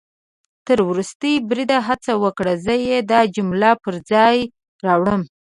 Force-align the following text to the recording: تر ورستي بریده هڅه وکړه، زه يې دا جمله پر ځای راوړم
تر 0.67 0.77
ورستي 0.89 1.33
بریده 1.49 1.77
هڅه 1.87 2.13
وکړه، 2.23 2.53
زه 2.65 2.73
يې 2.87 2.97
دا 3.11 3.19
جمله 3.35 3.71
پر 3.83 3.95
ځای 4.11 4.37
راوړم 4.85 5.21